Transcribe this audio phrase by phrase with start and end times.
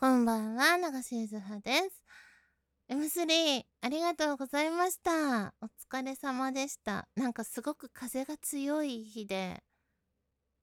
[0.00, 2.02] こんばんは、長しゆずはです。
[2.88, 5.52] M3、ありがとうございました。
[5.60, 7.06] お疲れ様でした。
[7.16, 9.62] なんかすごく風が強い日で、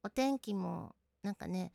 [0.01, 1.71] お天気もなんかね、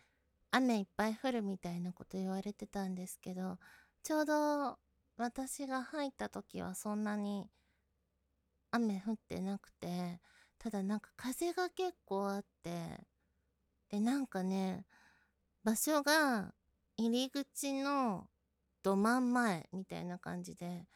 [0.50, 3.58] 雨いっぱい降るみたいなこと言われてたんですけど、
[4.02, 4.78] ちょうど
[5.16, 7.48] 私が入った時はそんなに
[8.72, 10.20] 雨降ってなくて、
[10.58, 13.06] ただなんか風が結構あって、
[13.88, 14.84] で、なんかね、
[15.62, 16.52] 場所が
[16.96, 18.28] 入り口の
[18.82, 20.86] ど真ん前みたいな感じで、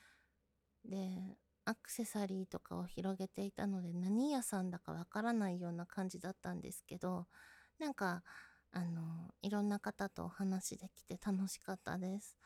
[0.85, 7.27] で、アクセサリーとかを広げていたので何屋さんだかわからないような感じだったんですけど、
[7.79, 8.23] なんか、
[8.73, 12.39] あの、いろんな方とお話できて楽しかったです。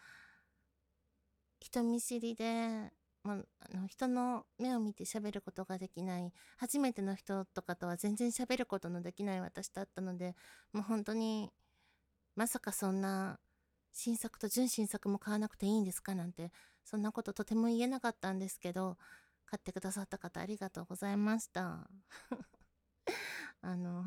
[1.61, 10.35] 人見知りで、まあの人の目を見て喋ることができない初めての人とかとは全然喋ることのできない私だったので
[10.73, 11.51] もう本当に
[12.37, 13.39] まさかそんな
[13.93, 16.15] 新作と純新作も買わなくていいんですか？
[16.15, 16.53] なんて
[16.85, 18.97] そんなこととても言えなかったんですけど
[19.47, 21.91] 買ってくださった方ありがとうございました
[23.63, 24.05] あの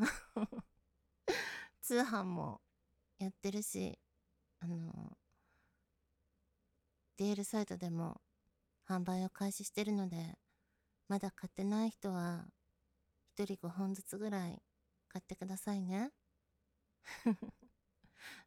[1.82, 2.62] 通販も
[3.20, 4.00] やってるし
[4.60, 5.18] あの
[7.18, 8.22] デールサイトでも
[8.88, 10.38] 販売を開始してるので、
[11.08, 12.46] まだ買ってない人は、
[13.36, 14.62] 一人5本ずつぐらい
[15.08, 16.12] 買ってくださいね。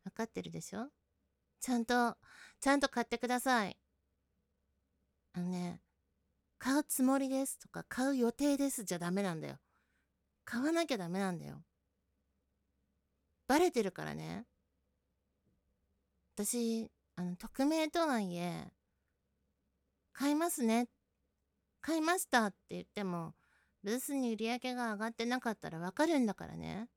[0.06, 0.88] わかってるでしょ？
[1.60, 2.16] ちゃんと、
[2.60, 3.76] ちゃんと買ってください。
[5.34, 5.80] あのね、
[6.58, 9.56] 買うつもりですとか買う予定ですじゃダメなんだよ。
[10.44, 11.62] 買わなきゃダメなんだよ。
[13.48, 14.46] バレてるからね。
[16.36, 18.70] 私、あの、匿名とはいえ、
[20.12, 20.88] 買いますね。
[21.80, 23.34] 買いましたって言っても、
[23.82, 26.88] ブースに売り上げが上がってなかったらわかるんだからね。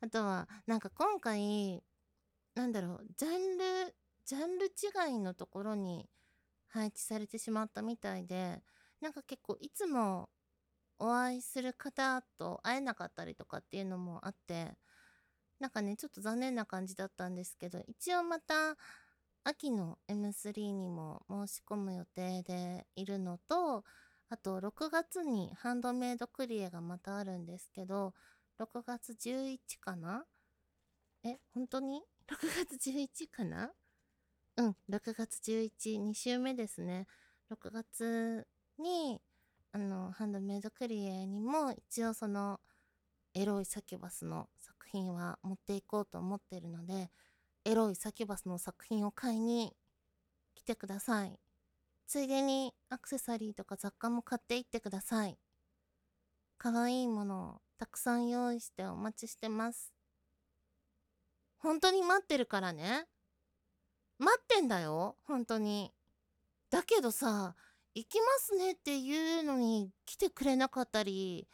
[0.00, 1.82] あとは、なんか今回、
[2.54, 6.08] なんだろう、ジャンル、ジャンル違いのところに
[6.68, 8.62] 配置されてしまったみたいで、
[9.00, 10.30] なんか結構いつも
[10.98, 14.76] お会いする方と会えなかったりとかっていうのもあって、
[15.58, 18.76] なんかね、ちょっと残念な感じだったんですけど、一応また
[19.44, 23.84] 秋の M3 にも申し込む予定でいるのと、
[24.30, 28.14] あと6月にハンドメイドクリエがまたあるんですけど、
[28.60, 30.26] 6月11かな？
[31.24, 33.70] え、本当に ?6 月11かな？
[34.58, 37.06] うん、6月11、2週目ですね。
[37.50, 38.46] 6月
[38.78, 39.18] に、
[39.72, 42.60] あの、ハンドメイドクリエにも一応その、
[43.32, 47.10] エロいサキュバスの作品は持っていこうと思ってるので、
[47.64, 49.74] エロいサキュバスの作品を買いに
[50.54, 51.38] 来てください。
[52.06, 55.38] ついでにアクセサリーとか雑貨も買っていってください。
[56.58, 59.90] 可愛いものをたくさん用意してお待ちしてます。
[61.56, 63.06] 本当に待ってるからね。
[64.18, 65.90] 待ってんだよ、本当に。
[66.68, 67.56] だけどさ、
[67.94, 71.48] 行きますねっていうのに来てくれなかったり、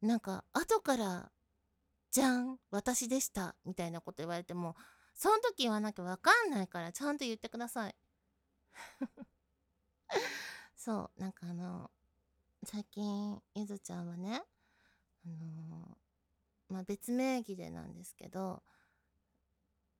[0.00, 1.32] なんか後から
[2.12, 4.76] じゃん私でしたみたいなこと言われても
[5.14, 7.96] その時言わなきゃわかんないからちゃんと言ってください
[10.76, 11.90] そうなんかあの
[12.62, 14.44] 最近ゆずちゃんはね
[15.28, 15.98] あの
[16.68, 18.62] まあ別名義でなんですけど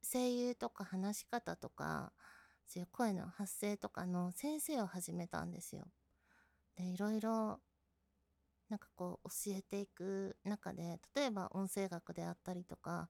[0.03, 2.13] 声優とか話し方とか
[2.67, 5.89] そういう声の発声とかの先生を始めたんですよ。
[6.77, 7.61] でいろいろ
[8.69, 13.09] なんかこう教えていく中で例えば音声学であったりとか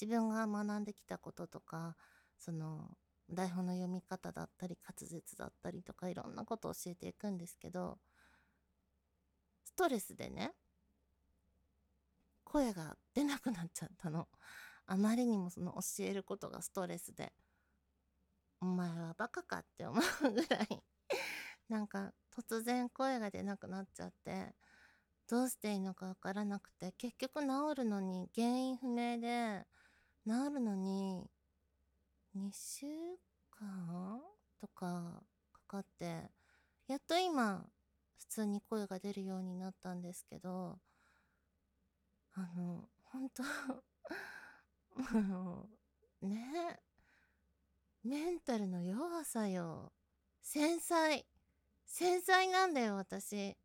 [0.00, 1.96] 自分が学んできたこととか
[2.38, 2.90] その
[3.30, 7.98] 台本の読み方だったり滑舌だったりとかいろんなことを教えていくんですけど
[9.64, 10.52] ストレスでね
[12.54, 14.28] 声が出なくなっちゃったの。
[14.86, 17.32] あまりにもその教えることがストレスで。
[18.60, 20.68] お前はバカかって思うぐらい。
[21.68, 24.54] なんか突然声が出なくなっちゃって。
[25.28, 26.92] どうしていいのかわからなくて。
[26.92, 29.66] 結局治るのに原因不明で。
[30.24, 31.28] 治るのに
[32.36, 32.86] 2週
[33.50, 34.20] 間
[34.60, 36.30] とかかかって。
[36.86, 37.66] やっと今
[38.16, 40.78] 普通に声が出るようになったんですけど。
[42.34, 43.42] あの本当
[44.96, 45.68] あの
[46.22, 46.80] ね
[48.02, 49.92] メンタルの弱さよ。
[50.42, 51.24] 繊細。
[51.86, 53.56] 繊細なんだよ私。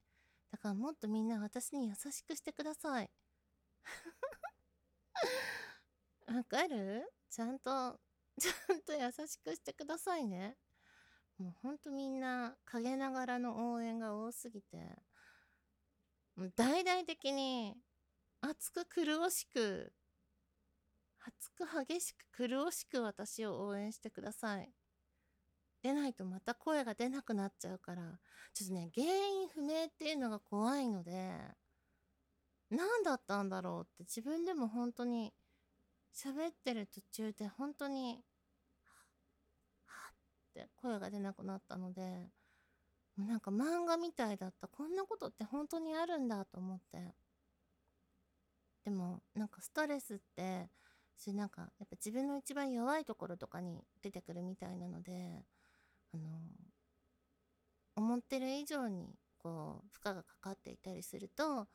[0.52, 3.10] だからもっとみんな私に優しくしてください。
[6.28, 7.12] わかる？
[7.30, 8.00] ちゃんと、
[8.40, 10.58] ちゃんと優しくしてくださいね。
[11.38, 14.78] もうほんとみんな陰ながらの応援が多すぎて、
[16.36, 17.76] もう大々的に
[18.42, 19.94] 熱く苦しく
[21.20, 24.72] 熱く激しく苦しく私を応援してください。
[25.82, 28.20] 出ないとまた声が出なくなっちゃうから、
[28.54, 31.32] ちょっとね、原因不明っていうのが怖いので、
[32.70, 35.34] 何だったんだろうって自分でも本当に
[36.14, 38.24] 喋ってる途中で本当に、
[39.86, 42.02] はっって声が出なくなったので、
[43.16, 44.68] もうなんか漫画みたいだった。
[44.68, 47.14] こんなことって本当にあるんだと思って。
[48.84, 50.70] でも、なんかストレスって、
[51.18, 55.46] それなんか、やっぱ自分の一番弱いところとかに出てくるみたいなので、
[56.14, 56.40] あの、
[57.96, 61.68] 思ってる以上に、こう、負荷がかかっていたりすると、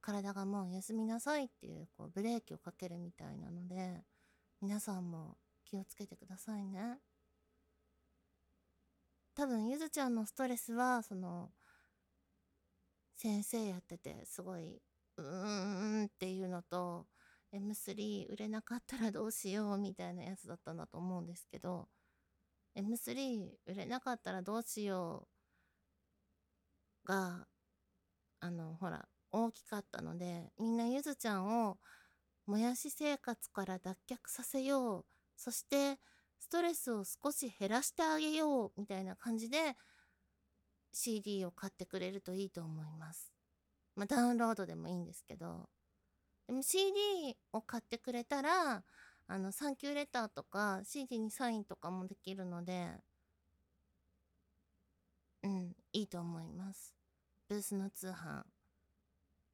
[0.00, 4.04] 体がもう休みなさいっていう、こう、ブレーキをかけるみたいなので、
[4.60, 6.98] 皆さんも気をつけてくださいね。
[9.34, 11.52] 多分、ゆずちゃんのストレスは、その、
[13.14, 14.82] 先生やってて、すごい、
[15.16, 17.06] うーんっていうのと、
[17.52, 21.88] M3 売れなかったらどうしようみたいなやつだったんだと思うんですけど、
[22.74, 25.28] M3 売れなかったらどうしよ
[27.04, 27.46] うが、
[28.40, 31.78] あの、ほら、大きかったので、みんなゆずちゃんを
[32.46, 35.06] もやし生活から脱却させよう。
[35.36, 36.00] そして、
[36.40, 38.72] ストレスを少し減らしてあげよう。
[38.78, 39.76] みたいな感じで、
[40.92, 43.39] CD を買ってくれるといいと思います。
[43.96, 45.68] まあ、ダウンロードでもいいんですけど。
[46.46, 48.84] でも CD を買ってくれたら、
[49.28, 53.00] あの、サンキューレターとか CD にサインとかもできるので、
[55.42, 56.94] うん、いいと思います。
[57.48, 58.42] ブースの通販。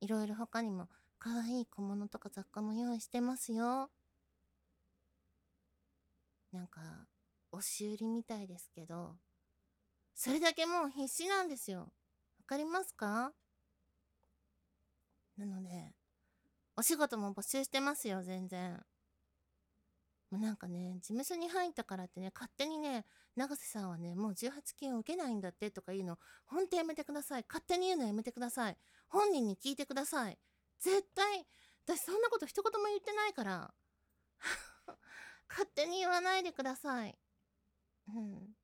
[0.00, 0.88] いろいろ他にも
[1.18, 3.90] 可愛い小物とか雑貨も用意してますよ。
[6.52, 6.80] なんか、
[7.52, 9.16] 押し売りみたいですけど、
[10.14, 11.80] それだけもう必死なんですよ。
[11.80, 11.88] わ
[12.46, 13.32] かりますか？
[15.36, 15.92] なので、
[16.76, 18.84] お仕事も募集してますよ、全然。
[20.30, 23.04] もうなんかね、事務所に入ったからってね、勝手にね、
[23.36, 27.44] 永瀬さんはね、もう18金を受けないんだってとか言うの、ほんとやめてください。
[27.48, 28.76] 勝手に言うのやめてください。
[29.08, 30.38] 本人に聞いてください。
[30.80, 31.46] 絶対、
[31.86, 33.74] 私そんなこと一言も言ってないから。
[35.48, 37.16] 勝手に言わないでください。
[38.08, 38.56] うん。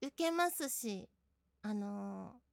[0.00, 1.10] 受けますし、
[1.62, 2.45] あのー、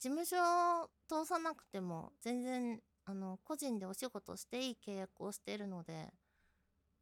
[0.00, 0.36] 事務所
[0.82, 6.08] を通さなくても、全然、あの、個人でお仕事していい契約をしているので、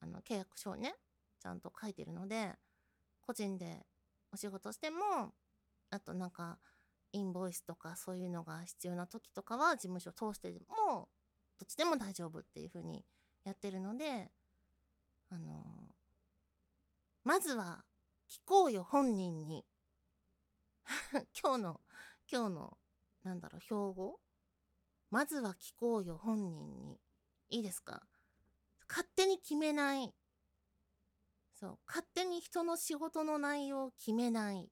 [0.01, 0.95] あの、契約書をね、
[1.41, 2.53] ちゃんと書いてるので、
[3.21, 3.87] 個人で
[4.33, 5.33] お仕事しても、
[5.91, 6.59] あとなんか、
[7.13, 11.09] インボイスとかそういうのが必要な時とかは事務所を通しても、
[11.59, 13.05] どっちでも大丈夫っていう風に
[13.45, 14.29] やってるので、
[15.31, 15.65] あの、
[17.23, 17.85] まずは
[18.29, 19.65] 聞こうよ本人に。
[21.41, 21.81] 今日の、
[22.31, 22.79] 今日の、
[23.25, 24.21] なんだろう、標語？
[25.11, 26.99] まずは聞こうよ本人に。
[27.51, 28.03] いいですか？
[28.89, 30.15] 勝手に決めない。
[31.55, 31.79] そう。
[31.87, 34.71] 勝手に人の仕事の内容を決めない。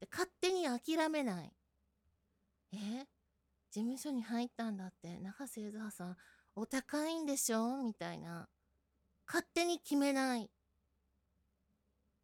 [0.00, 1.52] で勝手に諦めない。
[2.72, 2.76] え？
[3.70, 6.16] 事務所に入ったんだって、中瀬ゆずはさん、
[6.56, 7.82] お高いんでしょ？
[7.82, 8.48] みたいな。
[9.26, 10.50] 勝手に決めない。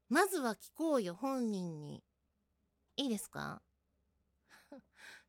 [0.09, 2.03] まずは聞こうよ、本人に。
[2.97, 3.63] いいですか？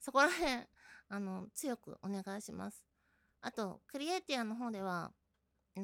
[0.08, 0.64] そこら辺、
[1.10, 2.86] あの、強くお願いします。
[3.42, 5.14] あと、クリエイティアの方では、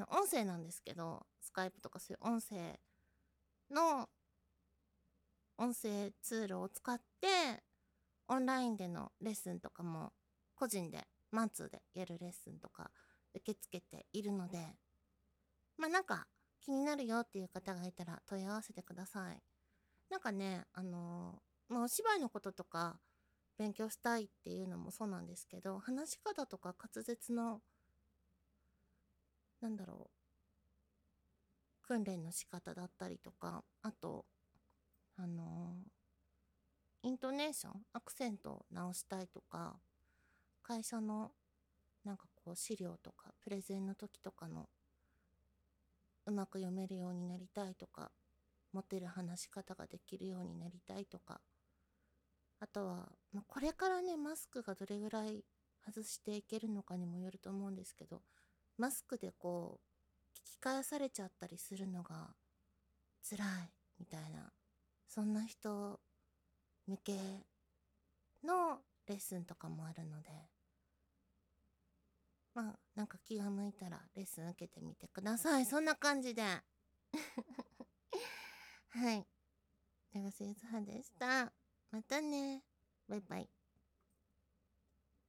[0.07, 2.79] 音声なんですけど、スカイプとかそういう音声
[3.69, 4.09] の
[5.57, 7.65] 音声ツールを使って、
[8.29, 10.13] オンラインでのレッスンとかも、
[10.55, 12.91] 個人で、マンツーでやるレッスンとか
[13.33, 14.77] 受け付けているので、
[15.75, 16.29] まあなんか
[16.61, 19.43] 気になるよっていう方がいたら問い合わせてください。
[20.09, 23.01] なんかね、あのー、まあお芝居のこととか、
[23.57, 27.61] 勉強したいっていうのもそうなんですけど、話し方とか滑舌の、
[29.61, 30.09] なんだろ
[31.83, 34.25] う、訓練の仕方だったりとか、あと、
[35.17, 35.75] あの、
[37.03, 39.79] イントネーション、アクセントを直したいとか、
[40.63, 41.31] 会社の
[42.03, 44.69] なんかこう資料とかプレゼンの時とかの
[46.25, 48.11] うまく読めるようになりたいとか、
[48.71, 51.41] 持てる話し方ができるようになりたいとか、
[52.63, 55.43] あとは、まあ、これからね、マスクがどれぐらい
[55.85, 58.21] 外していけるのかにもよると思うんですけど、
[58.77, 59.81] マスクでこ
[60.33, 62.29] う、聞き返されちゃったりするのが
[63.29, 64.53] 辛いみたいな、
[65.09, 65.99] そんな人
[66.87, 67.13] 向け
[68.45, 70.29] のレッスンとかもあるので、
[72.55, 75.65] まあ、なんか気が向いたらレッスン受けてみてください。
[75.65, 76.43] そんな感じで。
[78.87, 79.27] はい。
[80.13, 81.51] 長瀬ゆずはでした。
[81.93, 82.63] またね。
[83.07, 83.52] バイバイ。